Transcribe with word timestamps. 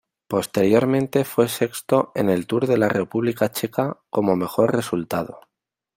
Posteriormente 0.27 1.23
fue 1.25 1.47
sexto 1.47 2.11
en 2.15 2.31
el 2.31 2.47
Tour 2.47 2.65
de 2.65 2.75
la 2.75 2.89
República 2.89 3.51
Checa 3.51 3.99
como 4.09 4.35
mejor 4.35 4.75
resultado. 4.75 5.41